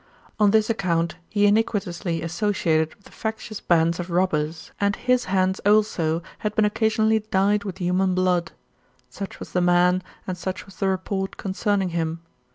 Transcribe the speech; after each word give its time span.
On 0.39 0.49
this 0.49 0.67
account 0.67 1.17
he 1.29 1.45
iniquitously 1.45 2.23
associated 2.23 2.95
with 2.95 3.03
the 3.05 3.11
factious 3.11 3.59
bands 3.61 3.99
of 3.99 4.09
robbers, 4.09 4.71
and 4.79 4.95
his 4.95 5.25
hands, 5.25 5.59
also> 5.63 6.23
had 6.39 6.55
been 6.55 6.65
occasionally 6.65 7.19
dyed 7.29 7.63
with 7.65 7.77
human 7.77 8.15
blood. 8.15 8.51
Such 9.11 9.39
was 9.39 9.51
the 9.51 9.61
man, 9.61 10.01
and 10.25 10.35
such 10.39 10.65
was 10.65 10.77
the 10.77 10.87
report 10.87 11.37
concerning 11.37 11.89
him. 11.89 12.21